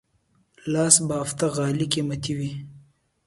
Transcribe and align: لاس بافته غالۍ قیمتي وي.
لاس 0.73 0.95
بافته 1.09 1.45
غالۍ 1.55 1.85
قیمتي 1.93 2.33
وي. 2.37 2.51